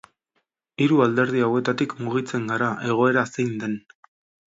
Hiru 0.85 0.97
alderdi 1.07 1.45
hauetatik 1.49 1.95
mugitzen 2.01 2.51
gara 2.55 2.73
egoera 2.91 3.29
zein 3.37 3.57
den. 3.65 3.83